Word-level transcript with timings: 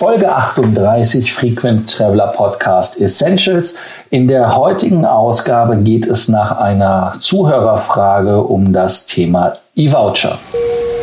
Folge 0.00 0.26
38 0.26 1.30
Frequent 1.30 1.94
Traveler 1.94 2.28
Podcast 2.28 2.98
Essentials. 3.02 3.74
In 4.08 4.28
der 4.28 4.56
heutigen 4.56 5.04
Ausgabe 5.04 5.76
geht 5.76 6.06
es 6.06 6.26
nach 6.26 6.56
einer 6.56 7.16
Zuhörerfrage 7.20 8.40
um 8.40 8.72
das 8.72 9.04
Thema 9.04 9.58
E-Voucher. 9.74 10.38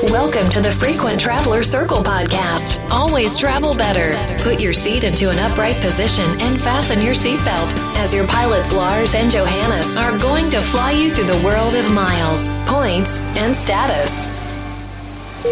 Welcome 0.10 0.50
to 0.50 0.64
the 0.64 0.72
Frequent 0.72 1.22
Traveler 1.22 1.62
Circle 1.62 2.02
podcast. 2.02 2.80
Always 2.90 3.38
travel 3.38 3.76
better. 3.76 4.18
Put 4.44 4.60
your 4.60 4.74
seat 4.74 5.04
into 5.04 5.30
an 5.30 5.38
upright 5.38 5.80
position 5.80 6.26
and 6.42 6.60
fasten 6.60 7.00
your 7.00 7.14
seatbelt 7.14 7.78
as 7.98 8.16
your 8.16 8.26
pilots 8.26 8.74
Lars 8.74 9.14
and 9.14 9.30
Johannes 9.30 9.96
are 9.96 10.18
going 10.18 10.50
to 10.50 10.60
fly 10.60 10.90
you 10.90 11.12
through 11.12 11.32
the 11.32 11.46
world 11.46 11.76
of 11.76 11.88
miles, 11.92 12.56
points, 12.66 13.20
and 13.38 13.56
status. 13.56 14.37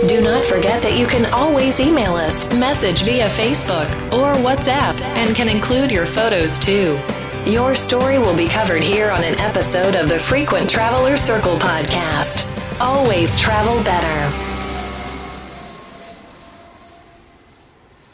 Do 0.01 0.21
not 0.21 0.43
forget 0.45 0.83
that 0.83 0.97
you 0.99 1.07
can 1.07 1.25
always 1.33 1.79
email 1.79 2.15
us, 2.15 2.47
message 2.53 3.01
via 3.01 3.27
Facebook 3.27 3.89
or 4.13 4.35
WhatsApp, 4.43 5.01
and 5.15 5.35
can 5.35 5.49
include 5.49 5.91
your 5.91 6.05
photos 6.05 6.59
too. 6.59 6.99
Your 7.45 7.73
story 7.75 8.19
will 8.19 8.35
be 8.35 8.47
covered 8.47 8.83
here 8.83 9.09
on 9.09 9.23
an 9.23 9.39
episode 9.39 9.95
of 9.95 10.07
the 10.07 10.19
Frequent 10.19 10.69
Traveler 10.69 11.17
Circle 11.17 11.57
podcast. 11.57 12.45
Always 12.79 13.39
travel 13.39 13.83
better. 13.83 14.54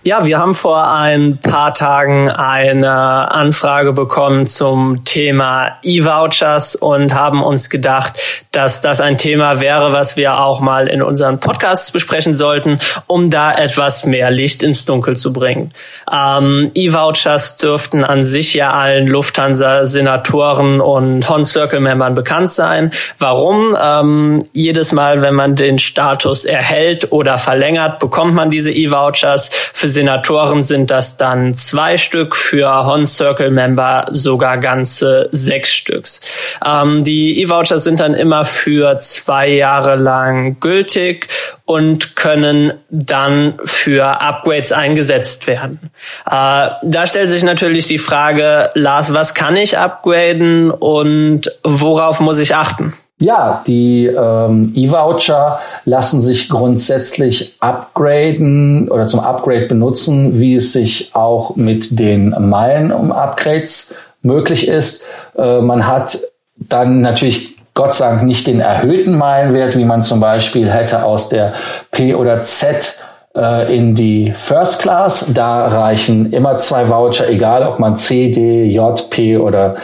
Ja, 0.04 0.26
wir 0.26 0.40
haben 0.40 0.56
vor 0.56 0.92
ein 0.92 1.38
paar 1.38 1.76
Tagen 1.76 2.28
eine 2.28 3.32
Anfrage 3.32 3.94
bekommen 3.94 4.48
zum 4.48 5.06
Thema 5.06 5.78
E-Vouchers 5.84 6.76
und 6.76 7.14
haben 7.14 7.44
uns 7.44 7.70
gedacht, 7.70 8.20
dass 8.52 8.82
das 8.82 9.00
ein 9.00 9.20
Thema 9.20 9.62
wäre, 9.62 9.94
was 9.94 10.18
wir 10.18 10.40
auch 10.40 10.60
mal 10.60 10.88
in 10.88 11.04
unseren 11.04 11.40
Podcasts 11.40 11.92
besprechen 11.92 12.34
sollten, 12.34 12.80
um 13.06 13.30
da 13.30 13.54
etwas 13.54 14.04
mehr 14.04 14.32
Licht 14.32 14.64
ins 14.64 14.86
Dunkel 14.86 15.16
zu 15.16 15.34
bringen. 15.34 15.72
Ähm, 16.12 16.72
E-Vouchers 16.74 17.58
dürften 17.58 18.04
an 18.04 18.26
sich 18.26 18.56
ja 18.56 18.72
allen 18.72 19.06
Lufthansa-Senatoren 19.06 20.82
und 20.82 21.30
Hon-Circle-Membern 21.30 22.16
bekannt 22.16 22.52
sein. 22.52 22.90
Warum? 23.20 23.78
Ähm, 23.80 24.40
jedes 24.52 24.94
Mal, 24.94 25.22
wenn 25.22 25.36
man 25.36 25.56
den 25.56 25.78
Status 25.78 26.44
erhält 26.44 27.12
oder 27.12 27.38
verlängert, 27.38 28.00
bekommt 28.00 28.34
man 28.34 28.50
diese 28.50 28.72
E-Vouchers. 28.72 29.50
Für 29.74 29.91
Senatoren 29.92 30.64
sind 30.64 30.90
das 30.90 31.18
dann 31.18 31.54
zwei 31.54 31.98
Stück, 31.98 32.36
für 32.36 32.86
Hon 32.86 33.06
Circle 33.06 33.52
Member 33.52 34.06
sogar 34.12 34.58
ganze 34.58 35.30
sechs 35.32 35.72
Stücks. 35.72 36.22
Ähm, 36.66 37.04
die 37.04 37.42
E-Vouchers 37.42 37.84
sind 37.84 38.00
dann 38.00 38.14
immer 38.14 38.46
für 38.46 39.00
zwei 39.00 39.50
Jahre 39.50 39.96
lang 39.96 40.60
gültig 40.60 41.28
und 41.66 42.16
können 42.16 42.74
dann 42.90 43.60
für 43.64 44.22
Upgrades 44.22 44.72
eingesetzt 44.72 45.48
werden. 45.48 45.80
Äh, 46.26 46.70
da 46.84 47.06
stellt 47.06 47.30
sich 47.30 47.44
natürlich 47.44 47.88
die 47.88 47.98
Frage, 47.98 48.70
Lars, 48.74 49.14
was 49.14 49.34
kann 49.34 49.56
ich 49.56 49.78
upgraden 49.78 50.72
und 50.72 51.52
worauf 51.64 52.20
muss 52.20 52.40
ich 52.40 52.56
achten? 52.56 52.94
Ja, 53.22 53.62
die 53.68 54.08
ähm, 54.08 54.74
E-Voucher 54.76 55.60
lassen 55.86 56.22
sich 56.22 56.50
grundsätzlich 56.50 57.56
upgraden 57.60 58.90
oder 58.90 59.06
zum 59.06 59.20
Upgrade 59.20 59.68
benutzen, 59.68 60.40
wie 60.40 60.56
es 60.56 60.74
sich 60.74 61.12
auch 61.14 61.56
mit 61.56 62.00
den 62.00 62.32
Meilen 62.50 62.92
um 62.92 63.12
Upgrades 63.12 63.94
möglich 64.24 64.68
ist. 64.68 65.04
Äh, 65.38 65.62
man 65.62 65.86
hat 65.86 66.18
dann 66.58 67.02
natürlich 67.02 67.58
Gott 67.76 67.94
sei 67.94 68.10
Dank 68.10 68.24
nicht 68.24 68.48
den 68.48 68.60
erhöhten 68.60 69.16
Meilenwert, 69.16 69.78
wie 69.78 69.86
man 69.86 70.02
zum 70.02 70.20
Beispiel 70.20 70.72
hätte 70.72 71.04
aus 71.04 71.30
der 71.30 71.54
P 71.92 72.16
oder 72.16 72.42
Z 72.42 72.98
äh, 73.38 73.78
in 73.78 73.94
die 73.94 74.34
First 74.36 74.82
Class. 74.82 75.32
Da 75.32 75.68
reichen 75.68 76.34
immer 76.34 76.58
zwei 76.58 76.90
Voucher, 76.90 77.30
egal 77.30 77.68
ob 77.68 77.78
man 77.78 77.98
C, 77.98 78.32
D, 78.32 78.66
J, 78.66 79.10
P 79.12 79.38
oder 79.38 79.76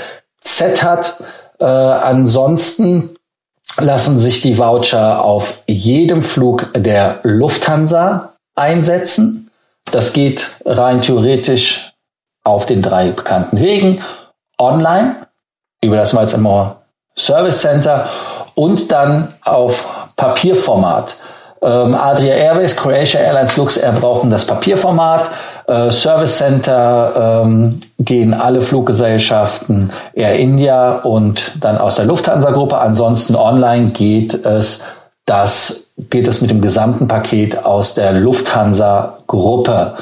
Z 0.41 0.81
hat. 0.81 1.21
Äh, 1.59 1.65
ansonsten 1.65 3.17
lassen 3.80 4.20
sich 4.20 4.42
die 4.42 4.58
Voucher 4.58 5.23
auf 5.23 5.61
jedem 5.67 6.23
Flug 6.23 6.70
der 6.73 7.20
Lufthansa 7.23 8.33
einsetzen. 8.55 9.52
Das 9.92 10.14
geht 10.14 10.50
rein 10.66 11.02
theoretisch 11.02 11.94
auf 12.44 12.66
den 12.66 12.82
drei 12.82 13.10
bekannten 13.10 13.60
Wegen. 13.60 14.02
Online, 14.60 15.28
über 15.82 15.95
das 15.95 16.14
Miles 16.14 16.36
More 16.38 16.78
Service 17.16 17.61
Center 17.61 18.10
und 18.55 18.92
dann 18.92 19.33
auf 19.44 19.88
Papierformat. 20.16 21.16
Ähm, 21.61 21.95
Adria 21.95 22.36
Airways, 22.36 22.76
Croatia 22.76 23.20
Airlines, 23.20 23.58
Luxair 23.58 23.92
brauchen 23.92 24.30
das 24.30 24.45
Papierformat. 24.45 25.30
Äh, 25.67 25.92
Service 25.92 26.38
Center 26.38 27.44
ähm, 27.44 27.82
gehen 28.00 28.33
alle 28.33 28.61
Fluggesellschaften 28.61 29.92
Air 30.14 30.38
India 30.38 31.00
und 31.00 31.58
dann 31.64 31.78
aus 31.78 31.98
der 31.98 32.05
Lufthansa-Gruppe. 32.05 32.78
Ansonsten 32.78 33.36
online 33.36 33.92
geht 33.92 34.33
es 34.33 34.86
das 35.26 35.92
geht 36.10 36.28
es 36.28 36.42
mit 36.42 36.52
dem 36.52 36.61
gesamten 36.61 37.08
Paket 37.08 37.66
aus 37.66 37.95
der 37.95 38.14
Lufthansa-Gruppe. 38.14 39.95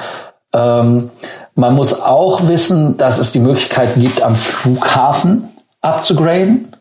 Ähm, 0.54 1.10
man 1.56 1.74
muss 1.74 2.02
auch 2.02 2.48
wissen, 2.48 2.98
dass 2.98 3.18
es 3.18 3.32
die 3.32 3.40
Möglichkeit 3.40 3.96
gibt, 3.96 4.22
am 4.22 4.36
Flughafen 4.36 5.50
abzugraden. 5.82 6.76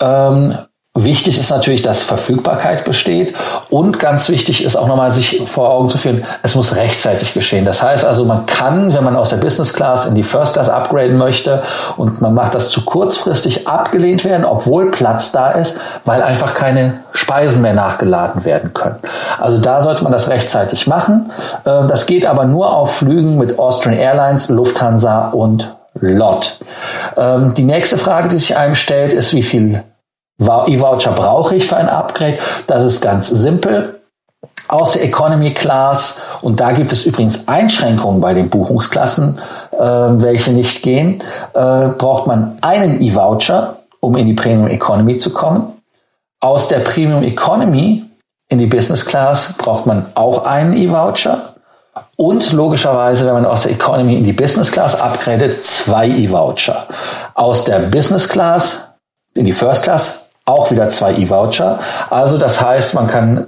Ähm, 0.00 0.56
Wichtig 0.94 1.38
ist 1.38 1.50
natürlich, 1.50 1.80
dass 1.80 2.02
Verfügbarkeit 2.02 2.84
besteht 2.84 3.34
und 3.70 3.98
ganz 3.98 4.28
wichtig 4.28 4.62
ist 4.62 4.76
auch 4.76 4.86
nochmal 4.86 5.10
sich 5.10 5.42
vor 5.46 5.70
Augen 5.70 5.88
zu 5.88 5.96
führen, 5.96 6.26
es 6.42 6.54
muss 6.54 6.76
rechtzeitig 6.76 7.32
geschehen. 7.32 7.64
Das 7.64 7.82
heißt 7.82 8.04
also, 8.04 8.26
man 8.26 8.44
kann, 8.44 8.92
wenn 8.92 9.02
man 9.02 9.16
aus 9.16 9.30
der 9.30 9.38
Business 9.38 9.72
Class 9.72 10.04
in 10.04 10.14
die 10.14 10.22
First 10.22 10.52
Class 10.52 10.68
upgraden 10.68 11.16
möchte 11.16 11.62
und 11.96 12.20
man 12.20 12.34
macht 12.34 12.54
das 12.54 12.68
zu 12.68 12.84
kurzfristig 12.84 13.66
abgelehnt 13.66 14.26
werden, 14.26 14.44
obwohl 14.44 14.90
Platz 14.90 15.32
da 15.32 15.52
ist, 15.52 15.80
weil 16.04 16.22
einfach 16.22 16.54
keine 16.54 17.00
Speisen 17.12 17.62
mehr 17.62 17.72
nachgeladen 17.72 18.44
werden 18.44 18.74
können. 18.74 18.96
Also 19.40 19.62
da 19.62 19.80
sollte 19.80 20.02
man 20.02 20.12
das 20.12 20.28
rechtzeitig 20.28 20.88
machen. 20.88 21.30
Ähm, 21.64 21.88
das 21.88 22.04
geht 22.04 22.26
aber 22.26 22.44
nur 22.44 22.70
auf 22.70 22.96
Flügen 22.96 23.38
mit 23.38 23.58
Austrian 23.58 23.96
Airlines, 23.96 24.50
Lufthansa 24.50 25.30
und 25.30 25.74
LOT. 25.98 26.58
Ähm, 27.16 27.54
die 27.54 27.64
nächste 27.64 27.96
Frage, 27.96 28.28
die 28.28 28.38
sich 28.38 28.58
einem 28.58 28.74
stellt, 28.74 29.14
ist, 29.14 29.32
wie 29.32 29.42
viel 29.42 29.82
E-Voucher 30.42 31.12
brauche 31.12 31.56
ich 31.56 31.66
für 31.66 31.76
ein 31.76 31.88
Upgrade? 31.88 32.38
Das 32.66 32.84
ist 32.84 33.00
ganz 33.00 33.28
simpel. 33.28 34.00
Aus 34.68 34.92
der 34.92 35.04
Economy 35.04 35.52
Class, 35.52 36.20
und 36.40 36.60
da 36.60 36.72
gibt 36.72 36.92
es 36.92 37.04
übrigens 37.04 37.46
Einschränkungen 37.48 38.20
bei 38.20 38.32
den 38.32 38.48
Buchungsklassen, 38.48 39.38
äh, 39.72 39.78
welche 39.78 40.52
nicht 40.52 40.82
gehen, 40.82 41.22
äh, 41.52 41.88
braucht 41.88 42.26
man 42.26 42.56
einen 42.60 43.02
E-Voucher, 43.02 43.76
um 44.00 44.16
in 44.16 44.26
die 44.26 44.34
Premium 44.34 44.68
Economy 44.68 45.18
zu 45.18 45.32
kommen. 45.32 45.72
Aus 46.40 46.68
der 46.68 46.78
Premium 46.78 47.22
Economy 47.22 48.04
in 48.48 48.58
die 48.58 48.66
Business 48.66 49.06
Class 49.06 49.54
braucht 49.58 49.86
man 49.86 50.06
auch 50.14 50.44
einen 50.44 50.76
E-Voucher. 50.76 51.54
Und 52.16 52.52
logischerweise, 52.52 53.26
wenn 53.26 53.34
man 53.34 53.46
aus 53.46 53.64
der 53.64 53.72
Economy 53.72 54.16
in 54.16 54.24
die 54.24 54.32
Business 54.32 54.72
Class 54.72 54.98
upgradet, 54.98 55.64
zwei 55.64 56.08
E-Voucher. 56.08 56.86
Aus 57.34 57.64
der 57.64 57.80
Business 57.80 58.28
Class 58.28 58.92
in 59.34 59.44
die 59.44 59.52
First 59.52 59.84
Class 59.84 60.21
auch 60.44 60.70
wieder 60.70 60.88
zwei 60.88 61.14
E-Voucher. 61.14 61.80
Also 62.10 62.38
das 62.38 62.60
heißt, 62.60 62.94
man 62.94 63.06
kann 63.06 63.46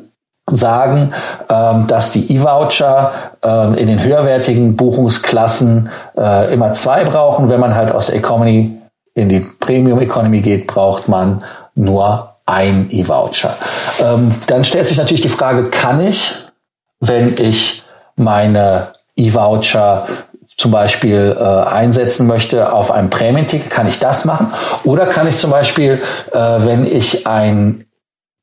sagen, 0.49 1.13
ähm, 1.49 1.87
dass 1.87 2.13
die 2.13 2.33
E-Voucher 2.35 3.13
ähm, 3.43 3.75
in 3.75 3.87
den 3.87 4.03
höherwertigen 4.03 4.77
Buchungsklassen 4.77 5.89
äh, 6.17 6.53
immer 6.53 6.73
zwei 6.73 7.05
brauchen. 7.05 7.49
Wenn 7.49 7.61
man 7.61 7.75
halt 7.75 7.93
aus 7.93 8.07
der 8.07 8.17
Economy 8.17 8.79
in 9.15 9.29
die 9.29 9.41
Premium 9.61 10.01
Economy 10.01 10.41
geht, 10.41 10.67
braucht 10.67 11.09
man 11.09 11.43
nur 11.75 12.35
ein 12.47 12.89
E-Voucher. 12.91 13.57
Ähm, 14.01 14.35
dann 14.47 14.65
stellt 14.65 14.87
sich 14.87 14.99
natürlich 14.99 15.23
die 15.23 15.29
Frage, 15.29 15.71
kann 15.71 16.01
ich, 16.01 16.35
wenn 17.01 17.37
ich 17.39 17.85
meine 18.17 18.89
E-Voucher 19.17 20.07
zum 20.57 20.71
Beispiel 20.71 21.37
äh, 21.39 21.43
einsetzen 21.43 22.27
möchte 22.27 22.73
auf 22.73 22.91
einem 22.91 23.11
Prämienticket, 23.11 23.71
kann 23.71 23.87
ich 23.87 23.99
das 23.99 24.25
machen. 24.25 24.53
Oder 24.85 25.07
kann 25.07 25.29
ich 25.29 25.39
zum 25.39 25.51
Beispiel, 25.51 26.01
äh, 26.33 26.39
wenn 26.39 26.87
ich 26.87 27.27
ein 27.27 27.87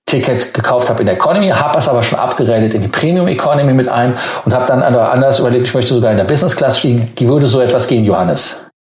Ticket 0.06 0.54
gekauft 0.54 0.90
habe 0.90 1.00
in 1.00 1.06
der 1.06 1.16
Economy, 1.16 1.50
habe 1.50 1.80
es 1.80 1.88
aber 1.88 2.04
schon 2.04 2.20
abgeredet 2.20 2.74
in 2.74 2.82
die 2.82 2.90
Premium 2.90 3.28
Economy 3.28 3.74
mit 3.74 3.88
ein 3.88 4.18
und 4.44 4.54
habe 4.54 4.66
dann 4.66 4.84
anders 4.84 5.40
überlegt, 5.40 5.66
ich 5.66 5.74
möchte 5.74 5.94
sogar 5.94 6.12
in 6.12 6.18
der 6.18 6.26
Business 6.26 6.56
Class 6.56 6.80
fliegen. 6.80 7.14
Wie 7.16 7.28
würde 7.28 7.48
so 7.48 7.62
etwas 7.62 7.88
gehen, 7.88 8.04
Johannes? 8.04 8.71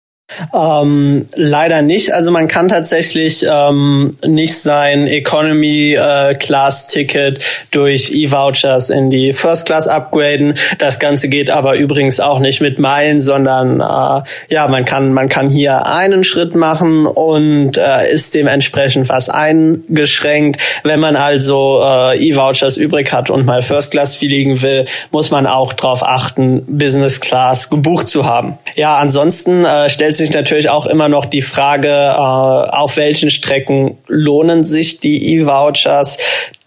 Ähm, 0.54 1.28
leider 1.36 1.81
nicht. 1.81 2.13
Also 2.13 2.31
man 2.31 2.48
kann 2.48 2.68
tatsächlich 2.68 3.45
ähm, 3.50 4.12
nicht 4.25 4.57
sein 4.57 5.07
Economy 5.07 5.95
äh, 5.95 6.36
Class 6.36 6.88
Ticket 6.88 7.44
durch 7.72 8.12
E-Vouchers 8.13 8.89
in 8.89 9.10
die 9.10 9.33
First 9.33 9.66
Class 9.66 9.88
upgraden. 9.88 10.56
Das 10.78 11.00
Ganze 11.00 11.30
geht 11.30 11.50
aber 11.50 11.75
übrigens 11.75 12.19
auch 12.19 12.39
nicht 12.39 12.62
mit 12.62 12.80
Meilen, 12.80 13.19
sondern 13.19 13.80
äh, 13.80 14.24
ja, 14.54 14.68
man 14.68 14.86
kann 14.86 15.13
man 15.13 15.30
kann 15.30 15.50
hier 15.50 15.86
einen 15.88 16.24
Schritt 16.24 16.56
machen 16.56 17.06
und 17.06 17.77
äh, 17.77 18.12
ist 18.12 18.34
dementsprechend 18.34 19.10
was 19.10 19.30
eingeschränkt. 19.30 20.62
Wenn 20.84 21.00
man 21.00 21.16
also 21.16 21.81
äh, 21.84 22.18
E-Vouchers 22.19 22.77
übrig 22.77 23.12
hat 23.12 23.30
und 23.30 23.45
mal 23.45 23.62
First 23.62 23.92
Class 23.92 24.16
fliegen 24.16 24.62
will, 24.62 24.86
muss 25.12 25.31
man 25.31 25.48
auch 25.48 25.74
darauf 25.74 26.04
achten, 26.04 26.63
Business 26.68 27.19
Class 27.19 27.69
gebucht 27.69 28.07
zu 28.07 28.25
haben. 28.25 28.57
Ja, 28.75 28.95
ansonsten 28.95 29.66
äh, 29.66 29.89
stellt 29.89 30.16
sich 30.16 30.20
natürlich 30.29 30.69
auch 30.69 30.85
immer 30.85 31.09
noch 31.09 31.25
die 31.25 31.41
Frage, 31.41 31.89
äh, 31.89 31.91
auf 31.91 32.97
welchen 32.97 33.29
Strecken 33.29 33.97
lohnen 34.07 34.63
sich 34.63 35.00
die 35.00 35.35
E-Vouchers? 35.35 36.18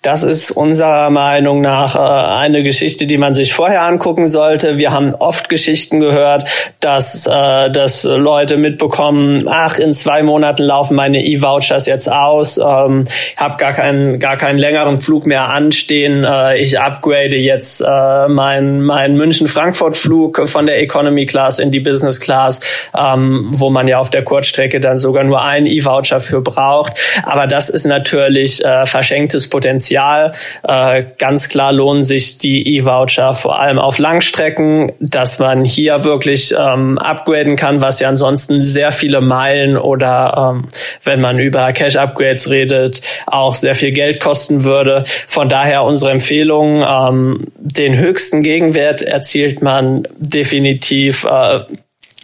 Das 0.05 0.23
ist 0.23 0.51
unserer 0.51 1.09
Meinung 1.09 1.63
nach 1.63 1.97
äh, 1.97 2.43
eine 2.43 2.63
Geschichte, 2.63 3.07
die 3.07 3.17
man 3.17 3.35
sich 3.35 3.55
vorher 3.55 3.85
angucken 3.85 4.27
sollte. 4.27 4.77
Wir 4.77 4.93
haben 4.93 5.15
oft 5.15 5.49
Geschichten 5.49 5.99
gehört, 5.99 6.45
dass, 6.81 7.27
äh, 7.27 7.71
dass 7.71 8.05
Leute 8.05 8.59
mitbekommen, 8.59 9.47
ach, 9.49 9.79
in 9.79 9.95
zwei 9.95 10.23
Monaten 10.23 10.63
laufen 10.63 10.95
meine 10.95 11.25
E-Vouchers 11.25 11.87
jetzt 11.87 12.13
aus, 12.13 12.59
ähm, 12.59 13.07
habe 13.39 13.57
gar 13.57 13.73
keinen, 13.73 14.19
gar 14.19 14.37
keinen 14.37 14.59
längeren 14.59 15.01
Flug 15.01 15.25
mehr 15.25 15.49
anstehen, 15.49 16.23
äh, 16.23 16.59
ich 16.59 16.79
upgrade 16.79 17.37
jetzt 17.37 17.81
äh, 17.81 18.29
meinen 18.29 18.83
mein 18.83 19.17
München-Frankfurt-Flug 19.17 20.47
von 20.51 20.67
der 20.67 20.83
Economy 20.83 21.25
Class 21.25 21.59
in 21.59 21.71
die 21.71 21.81
Business 21.81 22.21
Class, 22.21 22.61
ähm, 22.95 23.47
wo 23.53 23.71
man 23.71 23.89
ja 23.89 24.01
auf 24.01 24.11
der 24.11 24.23
Kurzstrecke 24.23 24.81
dann 24.81 24.99
sogar 24.99 25.25
nur 25.25 25.43
einen 25.43 25.65
E-Voucher 25.65 26.21
für 26.21 26.43
braucht. 26.43 26.93
Aber 27.23 27.47
das 27.47 27.71
ist 27.71 27.87
natürlich 27.87 28.63
äh, 28.63 28.85
verschenktes 28.85 29.49
Potenzial 29.49 29.94
Potenzial. 29.95 30.33
Äh, 30.67 31.05
ganz 31.19 31.49
klar 31.49 31.73
lohnen 31.73 32.03
sich 32.03 32.39
die 32.39 32.77
E-Voucher 32.77 33.35
vor 33.35 33.61
allem 33.61 33.79
auf 33.79 33.99
Langstrecken, 33.99 34.93
dass 35.01 35.39
man 35.39 35.65
hier 35.65 36.05
wirklich 36.05 36.55
ähm, 36.59 36.99
upgraden 36.99 37.57
kann, 37.57 37.81
was 37.81 38.01
ja 38.01 38.09
ansonsten 38.09 38.63
sehr 38.63 38.93
viele 38.93 39.21
Meilen 39.21 39.77
oder 39.77 40.55
ähm, 40.55 40.69
wenn 41.05 41.21
man 41.21 41.39
über 41.39 41.73
Cash-Upgrades 41.73 42.51
redet, 42.51 43.03
auch 43.27 43.55
sehr 43.55 43.75
viel 43.75 43.93
Geld 43.93 44.21
kosten 44.21 44.65
würde. 44.65 45.05
Von 45.29 45.49
daher 45.49 45.85
unsere 45.85 46.11
Empfehlung, 46.11 46.85
ähm, 46.87 47.45
den 47.57 47.97
höchsten 47.97 48.43
Gegenwert 48.43 49.03
erzielt 49.03 49.63
man 49.63 50.07
definitiv 50.19 51.25
äh, 51.25 51.61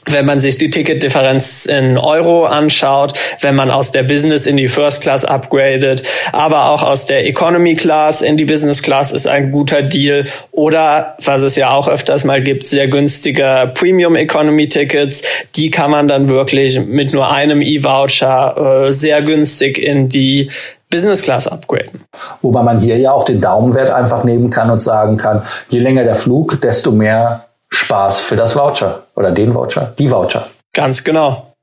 wenn 0.07 0.27
man 0.27 0.41
sich 0.41 0.59
die 0.59 0.71
Ticketdifferenz 0.71 1.67
in 1.67 1.99
Euro 1.99 2.47
anschaut, 2.47 3.15
wenn 3.41 3.55
man 3.55 3.71
aus 3.71 3.93
der 3.93 4.03
Business 4.03 4.47
in 4.47 4.57
die 4.57 4.69
First 4.69 5.03
Class 5.03 5.25
upgradet, 5.25 6.03
aber 6.33 6.71
auch 6.71 6.83
aus 6.83 7.07
der 7.07 7.27
Economy 7.27 7.77
Class 7.77 8.23
in 8.23 8.37
die 8.37 8.45
Business 8.45 8.83
Class 8.83 9.13
ist 9.13 9.27
ein 9.27 9.53
guter 9.53 9.83
Deal 9.83 10.25
oder 10.53 11.17
was 11.25 11.43
es 11.43 11.57
ja 11.57 11.71
auch 11.71 11.89
öfters 11.89 12.25
mal 12.25 12.43
gibt, 12.43 12.67
sehr 12.67 12.89
günstige 12.89 13.73
Premium 13.75 14.17
Economy 14.17 14.69
Tickets, 14.69 15.23
die 15.57 15.71
kann 15.71 15.91
man 15.91 16.09
dann 16.09 16.29
wirklich 16.29 16.81
mit 16.81 17.13
nur 17.13 17.31
einem 17.31 17.61
E-Voucher 17.61 18.87
äh, 18.87 18.93
sehr 18.93 19.23
günstig 19.23 19.79
in 19.79 20.09
die 20.09 20.51
Business 20.91 21.23
Class 21.23 21.47
upgraden. 21.47 22.01
Wobei 22.43 22.63
man 22.63 22.81
hier 22.81 22.99
ja 22.99 23.13
auch 23.13 23.25
den 23.25 23.41
Daumenwert 23.41 23.91
einfach 23.91 24.25
nehmen 24.25 24.51
kann 24.51 24.71
und 24.71 24.81
sagen 24.81 25.17
kann, 25.17 25.43
je 25.69 25.79
länger 25.79 26.03
der 26.03 26.17
Flug, 26.17 26.61
desto 26.61 26.91
mehr 26.91 27.45
Spaß 27.69 28.21
für 28.21 28.35
das 28.35 28.57
Voucher 28.57 29.05
oder 29.21 29.33
den 29.33 29.55
Voucher, 29.55 29.95
die 29.99 30.11
Voucher. 30.11 30.49
Ganz 30.73 31.05
genau. 31.05 31.55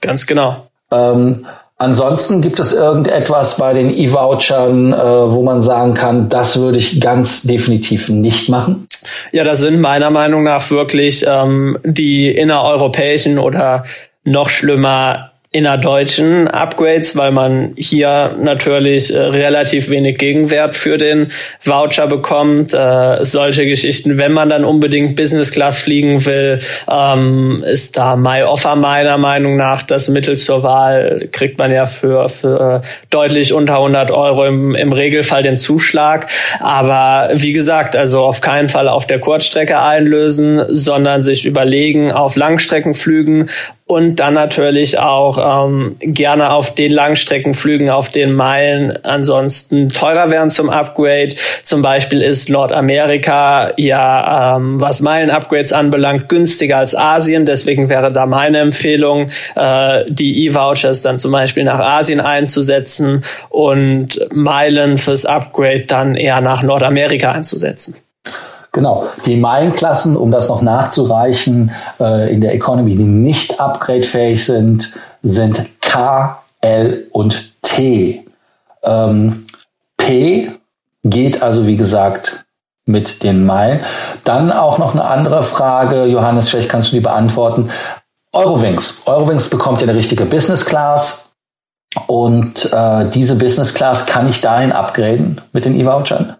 Ganz 0.00 0.26
genau. 0.26 0.68
Ähm, 0.92 1.46
ansonsten 1.76 2.40
gibt 2.40 2.60
es 2.60 2.72
irgendetwas 2.72 3.56
bei 3.56 3.74
den 3.74 3.90
E-Vouchern, 3.90 4.92
äh, 4.92 5.32
wo 5.32 5.42
man 5.42 5.62
sagen 5.62 5.94
kann, 5.94 6.28
das 6.28 6.60
würde 6.60 6.78
ich 6.78 7.00
ganz 7.00 7.42
definitiv 7.42 8.08
nicht 8.08 8.48
machen? 8.48 8.86
Ja, 9.32 9.42
das 9.42 9.58
sind 9.58 9.80
meiner 9.80 10.10
Meinung 10.10 10.44
nach 10.44 10.70
wirklich 10.70 11.24
ähm, 11.26 11.78
die 11.82 12.30
innereuropäischen 12.30 13.38
oder 13.38 13.84
noch 14.22 14.48
schlimmer 14.48 15.32
innerdeutschen 15.56 16.48
Upgrades, 16.48 17.16
weil 17.16 17.30
man 17.30 17.72
hier 17.78 18.36
natürlich 18.38 19.14
äh, 19.14 19.18
relativ 19.18 19.88
wenig 19.88 20.18
Gegenwert 20.18 20.76
für 20.76 20.98
den 20.98 21.32
Voucher 21.64 22.06
bekommt. 22.06 22.74
Äh, 22.74 23.24
solche 23.24 23.64
Geschichten, 23.64 24.18
wenn 24.18 24.32
man 24.32 24.50
dann 24.50 24.66
unbedingt 24.66 25.16
Business 25.16 25.52
Class 25.52 25.78
fliegen 25.78 26.26
will, 26.26 26.60
ähm, 26.90 27.64
ist 27.66 27.96
da 27.96 28.16
My 28.16 28.42
Offer 28.42 28.76
meiner 28.76 29.16
Meinung 29.16 29.56
nach 29.56 29.82
das 29.82 30.08
Mittel 30.08 30.36
zur 30.36 30.62
Wahl. 30.62 31.28
Kriegt 31.32 31.58
man 31.58 31.72
ja 31.72 31.86
für, 31.86 32.28
für 32.28 32.82
deutlich 33.08 33.54
unter 33.54 33.76
100 33.76 34.10
Euro 34.10 34.44
im, 34.44 34.74
im 34.74 34.92
Regelfall 34.92 35.42
den 35.42 35.56
Zuschlag. 35.56 36.26
Aber 36.60 37.30
wie 37.32 37.54
gesagt, 37.54 37.96
also 37.96 38.24
auf 38.24 38.42
keinen 38.42 38.68
Fall 38.68 38.88
auf 38.88 39.06
der 39.06 39.20
Kurzstrecke 39.20 39.80
einlösen, 39.80 40.62
sondern 40.68 41.22
sich 41.22 41.46
überlegen 41.46 42.12
auf 42.12 42.36
Langstreckenflügen 42.36 43.48
und 43.88 44.16
dann 44.16 44.34
natürlich 44.34 44.98
auch 44.98 45.66
ähm, 45.68 45.94
gerne 46.00 46.52
auf 46.52 46.74
den 46.74 46.90
Langstreckenflügen, 46.90 47.88
auf 47.88 48.08
den 48.08 48.34
Meilen 48.34 48.98
ansonsten 49.04 49.90
teurer 49.90 50.28
werden 50.30 50.50
zum 50.50 50.70
Upgrade. 50.70 51.36
Zum 51.62 51.82
Beispiel 51.82 52.20
ist 52.20 52.50
Nordamerika 52.50 53.72
ja, 53.76 54.56
ähm, 54.56 54.80
was 54.80 55.00
Meilen-Upgrades 55.00 55.72
anbelangt, 55.72 56.28
günstiger 56.28 56.78
als 56.78 56.96
Asien. 56.96 57.46
Deswegen 57.46 57.88
wäre 57.88 58.10
da 58.10 58.26
meine 58.26 58.58
Empfehlung, 58.58 59.30
äh, 59.54 60.04
die 60.08 60.46
E-Vouchers 60.46 61.02
dann 61.02 61.20
zum 61.20 61.30
Beispiel 61.30 61.62
nach 61.62 61.78
Asien 61.78 62.20
einzusetzen 62.20 63.22
und 63.50 64.18
Meilen 64.32 64.98
fürs 64.98 65.26
Upgrade 65.26 65.84
dann 65.86 66.16
eher 66.16 66.40
nach 66.40 66.64
Nordamerika 66.64 67.30
einzusetzen. 67.30 67.94
Genau, 68.76 69.06
die 69.24 69.38
Meilenklassen, 69.38 70.18
um 70.18 70.30
das 70.30 70.50
noch 70.50 70.60
nachzureichen, 70.60 71.70
äh, 71.98 72.30
in 72.30 72.42
der 72.42 72.52
Economy, 72.52 72.94
die 72.94 73.04
nicht 73.04 73.58
upgradefähig 73.58 74.44
sind, 74.44 74.92
sind 75.22 75.80
K, 75.80 76.42
L 76.60 77.06
und 77.10 77.62
T. 77.62 78.22
Ähm, 78.82 79.46
P 79.96 80.50
geht 81.04 81.42
also, 81.42 81.66
wie 81.66 81.78
gesagt, 81.78 82.44
mit 82.84 83.22
den 83.22 83.46
Meilen. 83.46 83.80
Dann 84.24 84.52
auch 84.52 84.76
noch 84.76 84.92
eine 84.92 85.06
andere 85.06 85.42
Frage, 85.42 86.04
Johannes, 86.04 86.50
vielleicht 86.50 86.68
kannst 86.68 86.92
du 86.92 86.96
die 86.96 87.00
beantworten. 87.00 87.70
Eurowings. 88.34 89.04
Eurowings 89.06 89.48
bekommt 89.48 89.80
ja 89.80 89.88
eine 89.88 89.96
richtige 89.96 90.26
Business 90.26 90.66
Class. 90.66 91.30
Und 92.08 92.70
äh, 92.74 93.08
diese 93.08 93.36
Business 93.36 93.72
Class 93.72 94.04
kann 94.04 94.28
ich 94.28 94.42
dahin 94.42 94.70
upgraden 94.70 95.40
mit 95.54 95.64
den 95.64 95.80
E-Vouchern? 95.80 96.36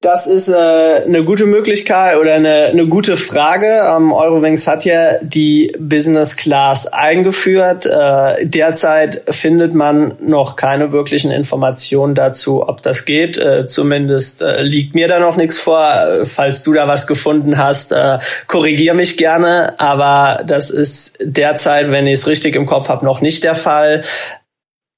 Das 0.00 0.28
ist 0.28 0.48
äh, 0.48 0.54
eine 0.54 1.24
gute 1.24 1.44
Möglichkeit 1.46 2.18
oder 2.18 2.34
eine, 2.34 2.66
eine 2.66 2.86
gute 2.86 3.16
Frage. 3.16 3.66
Ähm, 3.66 4.12
Eurowings 4.12 4.68
hat 4.68 4.84
ja 4.84 5.18
die 5.22 5.74
Business 5.76 6.36
Class 6.36 6.86
eingeführt. 6.86 7.84
Äh, 7.84 8.46
derzeit 8.46 9.24
findet 9.28 9.74
man 9.74 10.16
noch 10.20 10.54
keine 10.54 10.92
wirklichen 10.92 11.32
Informationen 11.32 12.14
dazu, 12.14 12.68
ob 12.68 12.80
das 12.82 13.06
geht. 13.06 13.38
Äh, 13.38 13.66
zumindest 13.66 14.40
äh, 14.40 14.62
liegt 14.62 14.94
mir 14.94 15.08
da 15.08 15.18
noch 15.18 15.34
nichts 15.34 15.58
vor. 15.58 15.92
Falls 16.26 16.62
du 16.62 16.72
da 16.72 16.86
was 16.86 17.08
gefunden 17.08 17.58
hast, 17.58 17.90
äh, 17.90 18.20
korrigier 18.46 18.94
mich 18.94 19.16
gerne. 19.16 19.74
Aber 19.80 20.44
das 20.46 20.70
ist 20.70 21.18
derzeit, 21.20 21.90
wenn 21.90 22.06
ich 22.06 22.20
es 22.20 22.28
richtig 22.28 22.54
im 22.54 22.66
Kopf 22.66 22.88
habe, 22.88 23.04
noch 23.04 23.20
nicht 23.20 23.42
der 23.42 23.56
Fall. 23.56 24.02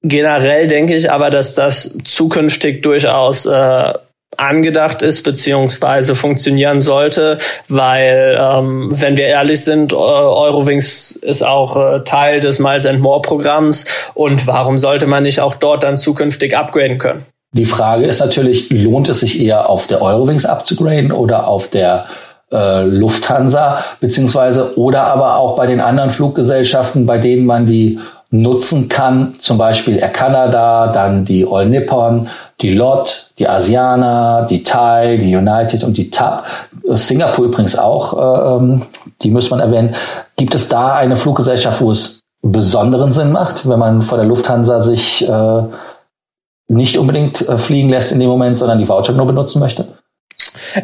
Generell 0.03 0.67
denke 0.67 0.93
ich 0.93 1.09
aber, 1.09 1.31
dass 1.31 1.55
das 1.55 1.97
zukünftig 2.03 2.83
durchaus 2.83 3.47
äh, 3.47 3.93
angedacht 4.37 5.01
ist 5.01 5.23
beziehungsweise 5.23 6.15
funktionieren 6.15 6.81
sollte, 6.81 7.37
weil 7.67 8.37
ähm, 8.39 8.87
wenn 8.91 9.17
wir 9.17 9.25
ehrlich 9.25 9.63
sind, 9.63 9.93
Eurowings 9.93 11.11
ist 11.11 11.43
auch 11.43 11.75
äh, 11.75 12.03
Teil 12.03 12.39
des 12.39 12.59
Miles 12.59 12.85
and 12.85 13.01
More 13.01 13.21
Programms 13.21 13.85
und 14.13 14.47
warum 14.47 14.77
sollte 14.77 15.07
man 15.07 15.23
nicht 15.23 15.41
auch 15.41 15.55
dort 15.55 15.83
dann 15.83 15.97
zukünftig 15.97 16.57
upgraden 16.57 16.97
können? 16.97 17.25
Die 17.53 17.65
Frage 17.65 18.05
ist 18.05 18.21
natürlich, 18.21 18.69
lohnt 18.69 19.09
es 19.09 19.19
sich 19.19 19.41
eher 19.43 19.69
auf 19.69 19.87
der 19.87 20.01
Eurowings 20.01 20.45
abzugraden 20.45 21.11
oder 21.11 21.47
auf 21.47 21.69
der 21.69 22.05
äh, 22.51 22.83
Lufthansa 22.83 23.83
beziehungsweise 23.99 24.77
oder 24.77 25.03
aber 25.03 25.35
auch 25.37 25.57
bei 25.57 25.67
den 25.67 25.81
anderen 25.81 26.09
Fluggesellschaften, 26.09 27.05
bei 27.05 27.17
denen 27.17 27.45
man 27.45 27.65
die 27.65 27.99
nutzen 28.31 28.87
kann, 28.87 29.35
zum 29.39 29.57
Beispiel 29.57 29.97
Air 29.97 30.09
Canada, 30.09 30.87
dann 30.87 31.25
die 31.25 31.45
All 31.45 31.67
Nippon, 31.67 32.29
die 32.61 32.73
LOT, 32.73 33.31
die 33.37 33.47
Asiana, 33.47 34.43
die 34.43 34.63
Thai, 34.63 35.17
die 35.17 35.35
United 35.35 35.83
und 35.83 35.97
die 35.97 36.09
TAP. 36.09 36.45
Singapur 36.93 37.45
übrigens 37.45 37.77
auch, 37.77 38.59
ähm, 38.59 38.83
die 39.21 39.31
muss 39.31 39.51
man 39.51 39.59
erwähnen. 39.59 39.95
Gibt 40.37 40.55
es 40.55 40.69
da 40.69 40.95
eine 40.95 41.17
Fluggesellschaft, 41.17 41.81
wo 41.81 41.91
es 41.91 42.21
besonderen 42.41 43.11
Sinn 43.11 43.33
macht, 43.33 43.67
wenn 43.67 43.79
man 43.79 44.01
vor 44.01 44.17
der 44.17 44.27
Lufthansa 44.27 44.79
sich 44.79 45.27
äh, 45.27 45.63
nicht 46.69 46.97
unbedingt 46.97 47.47
äh, 47.47 47.57
fliegen 47.57 47.89
lässt 47.89 48.13
in 48.13 48.19
dem 48.19 48.29
Moment, 48.29 48.57
sondern 48.57 48.79
die 48.79 48.87
Voucher 48.87 49.13
nur 49.13 49.27
benutzen 49.27 49.59
möchte? 49.59 49.87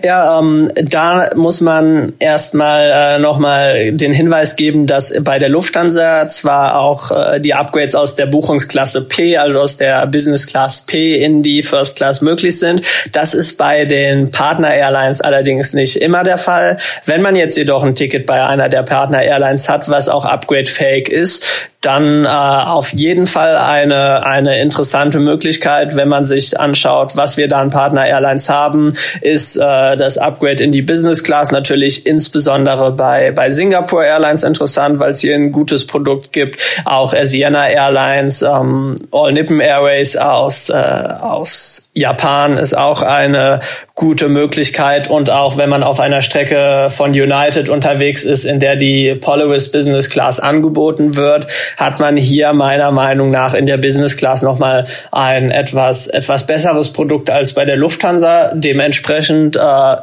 Ja, 0.04 0.40
ähm, 0.40 0.70
da 0.76 1.32
muss 1.36 1.62
man 1.62 2.14
erstmal 2.20 2.92
äh, 2.94 3.20
nochmal 3.20 3.94
den 3.94 4.14
Hinweis 4.14 4.56
geben, 4.56 4.88
dass 4.88 5.14
bei 5.24 5.40
der 5.40 5.50
Lufthansa 5.50 6.30
zwar 6.30 6.80
auch 6.80 7.12
äh, 7.12 7.40
die 7.40 7.54
Upgrades 7.54 7.96
aus 7.96 8.16
der 8.16 8.26
Buchungsklasse 8.26 9.02
P, 9.02 9.38
also 9.38 9.62
aus 9.62 9.78
der 9.78 10.06
Business 10.08 10.48
Class 10.48 10.86
P 10.86 11.16
in 11.24 11.44
die 11.44 11.64
First 11.64 11.96
Class 11.96 12.22
möglich 12.22 12.60
sind. 12.60 12.82
Das 13.12 13.34
ist 13.34 13.58
bei 13.58 13.86
den 13.86 14.32
Partner 14.32 14.74
Airlines 14.74 15.22
allerdings 15.22 15.74
nicht 15.74 15.98
immer 15.98 16.24
der 16.24 16.38
Fall. 16.38 16.78
Wenn 17.06 17.22
man 17.22 17.36
jetzt 17.36 17.58
jedoch 17.58 17.84
ein 17.84 17.96
Ticket 17.96 18.26
bei 18.26 18.44
einer 18.44 18.70
der 18.70 18.84
Partner 18.84 19.22
Airlines 19.22 19.70
hat, 19.70 19.90
was 19.90 20.10
auch 20.10 20.26
upgrade-fähig 20.26 21.10
ist, 21.10 21.70
dann 21.88 22.26
äh, 22.26 22.28
auf 22.28 22.92
jeden 22.92 23.28
Fall 23.28 23.56
eine, 23.56 24.26
eine 24.26 24.60
interessante 24.60 25.20
Möglichkeit, 25.20 25.96
wenn 25.96 26.10
man 26.10 26.26
sich 26.26 26.60
anschaut, 26.60 27.16
was 27.16 27.38
wir 27.38 27.48
da 27.48 27.60
an 27.60 27.70
Partner 27.70 28.06
Airlines 28.06 28.50
haben, 28.50 28.94
ist 29.22 29.56
äh, 29.56 29.96
das 29.96 30.18
Upgrade 30.18 30.62
in 30.62 30.74
die 30.74 30.82
Business 30.82 31.24
Class 31.24 31.52
natürlich 31.52 32.06
insbesondere 32.06 32.92
bei, 32.92 33.32
bei 33.32 33.52
Singapore 33.52 34.06
Airlines 34.06 34.44
interessant, 34.44 35.00
weil 35.00 35.12
es 35.12 35.22
hier 35.22 35.36
ein 35.36 35.54
gutes 35.54 35.88
Produkt 35.88 36.34
gibt. 36.34 36.60
Auch 36.84 37.14
Asiana 37.14 37.70
Airlines, 37.70 38.42
ähm, 38.42 38.96
All 39.14 39.32
Nippon 39.32 39.62
Airways 39.62 40.18
aus, 40.18 40.70
äh, 40.70 40.74
aus 40.74 41.90
Japan 41.94 42.58
ist 42.58 42.78
auch 42.78 43.02
eine 43.02 43.62
gute 43.96 44.30
Möglichkeit 44.30 45.10
und 45.10 45.32
auch 45.32 45.58
wenn 45.58 45.70
man 45.70 45.82
auf 45.82 46.00
einer 46.00 46.22
Strecke 46.22 46.90
von 46.92 47.12
United 47.12 47.68
unterwegs 47.68 48.24
ist, 48.24 48.46
in 48.46 48.60
der 48.60 48.76
die 48.76 49.16
Polaris 49.16 49.72
Business 49.72 50.10
Class 50.12 50.40
angeboten 50.40 51.16
wird, 51.16 51.48
hat 51.78 52.00
man 52.00 52.18
hier 52.18 52.52
meiner 52.54 52.92
Meinung 52.92 53.30
nach 53.30 53.54
in 53.54 53.68
der 53.68 53.78
Business 53.78 54.18
Class 54.18 54.42
nochmal 54.42 54.86
ein 55.12 55.52
etwas, 55.52 56.08
etwas 56.08 56.46
besseres 56.46 56.92
Produkt 56.92 57.30
als 57.30 57.54
bei 57.54 57.64
der 57.64 57.78
Lufthansa. 57.78 58.52
Dementsprechend 58.54 59.56
äh, 59.56 59.96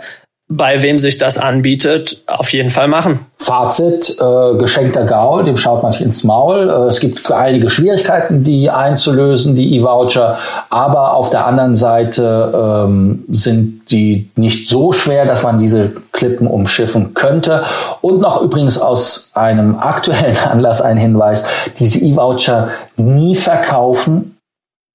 bei 0.48 0.82
wem 0.82 0.98
sich 0.98 1.16
das 1.16 1.38
anbietet, 1.38 2.22
auf 2.26 2.52
jeden 2.52 2.68
Fall 2.68 2.86
machen. 2.86 3.20
Fazit, 3.38 4.16
äh, 4.20 4.56
geschenkter 4.58 5.04
Gaul, 5.04 5.42
dem 5.44 5.56
schaut 5.56 5.82
man 5.82 5.92
nicht 5.92 6.02
ins 6.02 6.22
Maul. 6.22 6.68
Äh, 6.68 6.88
es 6.88 7.00
gibt 7.00 7.32
einige 7.32 7.70
Schwierigkeiten, 7.70 8.44
die 8.44 8.68
einzulösen, 8.68 9.56
die 9.56 9.76
E-Voucher, 9.76 10.36
aber 10.68 11.14
auf 11.14 11.30
der 11.30 11.46
anderen 11.46 11.76
Seite 11.76 12.84
ähm, 12.86 13.24
sind 13.30 13.90
die 13.90 14.30
nicht 14.36 14.68
so 14.68 14.92
schwer, 14.92 15.24
dass 15.24 15.42
man 15.42 15.58
diese 15.58 15.92
Klippen 16.12 16.46
umschiffen 16.46 17.14
könnte. 17.14 17.64
Und 18.02 18.20
noch 18.20 18.42
übrigens 18.42 18.78
aus 18.78 19.30
einem 19.32 19.78
aktuellen 19.80 20.36
Anlass 20.36 20.82
ein 20.82 20.98
Hinweis, 20.98 21.44
diese 21.78 22.00
E-Voucher 22.00 22.68
nie 22.96 23.34
verkaufen, 23.34 24.33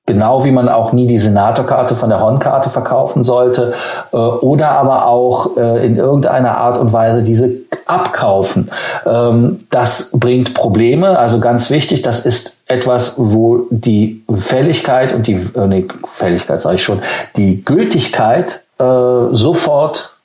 Genau 0.10 0.44
wie 0.44 0.50
man 0.50 0.70
auch 0.70 0.92
nie 0.92 1.06
die 1.06 1.20
Senatorkarte 1.20 1.96
von 1.96 2.10
der 2.10 2.20
Hornkarte 2.20 2.72
verkaufen 2.72 3.24
sollte 3.24 3.74
äh, 4.12 4.18
oder 4.18 4.72
aber 4.72 5.06
auch 5.06 5.56
äh, 5.56 5.86
in 5.86 5.98
irgendeiner 5.98 6.58
Art 6.58 6.80
und 6.80 6.92
Weise 6.92 7.22
diese 7.22 7.52
abkaufen. 7.86 8.72
Ähm, 9.06 9.60
das 9.70 10.10
bringt 10.16 10.56
Probleme. 10.56 11.20
Also 11.20 11.40
ganz 11.40 11.70
wichtig, 11.70 12.02
das 12.02 12.26
ist 12.26 12.64
etwas, 12.66 13.18
wo 13.18 13.68
die 13.70 14.24
Fälligkeit 14.36 15.14
und 15.14 15.28
die, 15.28 15.48
äh, 15.56 15.68
nee, 15.68 15.88
Fälligkeit 16.16 16.60
sage 16.60 16.78
ich 16.78 16.84
schon, 16.84 17.04
die 17.38 17.64
Gültigkeit 17.64 18.64
äh, 18.80 18.84
sofort 19.32 20.16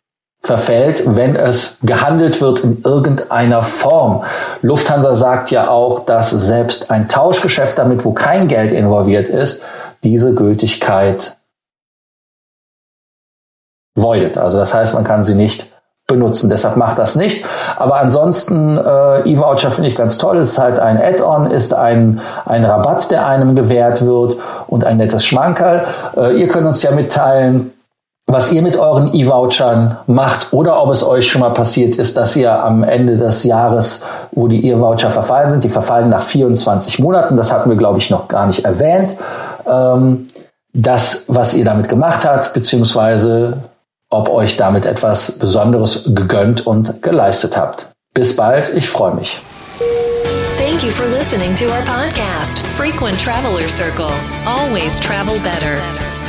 verfällt, 0.45 1.03
wenn 1.07 1.37
es 1.37 1.79
gehandelt 1.83 2.43
wird 2.43 2.61
in 2.61 2.83
irgendeiner 2.85 3.63
Form. 3.63 4.25
Lufthansa 4.61 5.15
sagt 5.15 5.51
ja 5.51 5.69
auch, 5.69 6.05
dass 6.05 6.31
selbst 6.31 6.91
ein 6.91 7.09
Tauschgeschäft 7.09 7.79
damit, 7.79 8.05
wo 8.05 8.13
kein 8.13 8.47
Geld 8.47 8.71
involviert 8.71 9.31
ist, 9.31 9.65
diese 10.03 10.35
Gültigkeit 10.35 11.39
voidet. 13.97 14.37
Also 14.37 14.59
das 14.59 14.75
heißt, 14.75 14.93
man 14.93 15.05
kann 15.05 15.25
sie 15.25 15.35
nicht 15.35 15.73
benutzen. 16.07 16.51
Deshalb 16.51 16.77
macht 16.77 16.99
das 16.99 17.17
nicht. 17.17 17.47
Aber 17.77 17.97
ansonsten, 17.97 18.77
äh, 18.77 19.21
E-Voucher 19.23 19.71
finde 19.71 19.89
ich 19.89 19.97
ganz 19.97 20.19
toll. 20.19 20.37
Es 20.37 20.51
ist 20.51 20.59
halt 20.59 20.79
ein 20.79 21.01
Add-on, 21.01 21.51
ist 21.51 21.73
ein, 21.73 22.21
ein 22.45 22.67
Rabatt, 22.67 23.11
der 23.11 23.27
einem 23.27 23.57
gewährt 23.57 24.05
wird 24.05 24.37
und 24.67 24.85
ein 24.85 24.99
nettes 24.99 25.25
Schmankerl. 25.25 25.87
Äh, 26.15 26.39
ihr 26.39 26.49
könnt 26.49 26.67
uns 26.67 26.83
ja 26.83 26.91
mitteilen, 26.91 27.73
was 28.27 28.51
ihr 28.51 28.63
mit 28.63 28.77
euren 28.77 29.15
E-Vouchern 29.15 29.99
macht 30.07 30.53
oder 30.53 30.83
ob 30.83 30.91
es 30.91 31.07
euch 31.07 31.29
schon 31.29 31.43
mal 31.43 31.53
passiert 31.53 31.97
ist, 31.97 32.17
dass 32.17 32.35
ihr 32.37 32.65
am 32.65 32.83
Ende 32.83 33.17
des 33.17 33.45
Jahres, 33.45 34.05
wo 34.33 34.49
die 34.49 34.67
E-Voucher 34.67 35.11
verfallen 35.11 35.51
sind, 35.51 35.65
die 35.65 35.69
verfallen 35.69 36.09
nach 36.09 36.23
24 36.23 36.99
Monaten, 37.01 37.37
das 37.37 37.53
hatten 37.53 37.69
wir, 37.69 37.77
glaube 37.77 37.99
ich, 37.99 38.11
noch 38.11 38.29
gar 38.29 38.47
nicht 38.47 38.65
erwähnt, 38.65 39.17
ähm, 39.67 40.29
das, 40.73 41.27
was 41.29 41.55
ihr 41.55 41.65
damit 41.65 41.89
gemacht 41.89 42.25
habt, 42.25 42.55
beziehungsweise 42.55 43.59
ob 44.11 44.29
euch 44.29 44.57
damit 44.57 44.87
etwas 44.87 45.39
Besonderes 45.39 46.11
gegönnt 46.15 46.67
und 46.67 47.03
geleistet 47.03 47.57
habt. 47.57 47.89
Bis 48.15 48.37
bald, 48.37 48.73
ich 48.75 48.89
freue 48.89 49.15
mich. 49.15 49.39
Thank 50.57 50.83
you 50.83 50.91
for 50.91 51.07
listening 51.07 51.55
to 51.57 51.67
our 51.67 51.83
podcast, 51.83 52.65
Frequent 52.77 53.21
Traveler 53.21 53.69
Circle. 53.69 54.11
Always 54.47 54.99
travel 54.99 55.39
better. 55.41 56.14